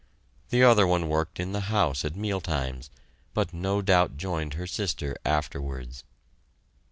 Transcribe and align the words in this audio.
The 0.49 0.63
other 0.63 0.87
one 0.87 1.09
worked 1.09 1.39
in 1.39 1.51
the 1.51 1.59
house 1.69 2.03
at 2.03 2.15
meal 2.15 2.41
times, 2.41 2.89
but 3.35 3.53
no 3.53 3.83
doubt 3.83 4.17
joined 4.17 4.55
her 4.55 4.65
sister 4.65 5.15
afterwards. 5.23 6.03